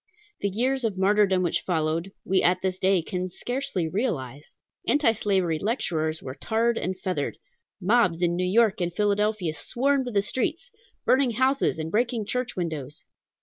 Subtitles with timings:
[0.39, 4.57] The years of martyrdom which followed, we at this day can scarcely realize.
[4.87, 7.37] Anti slavery lecturers were tarred and feathered.
[7.79, 10.71] Mobs in New York and Philadelphia swarmed the streets,
[11.05, 13.05] burning houses and breaking church windows.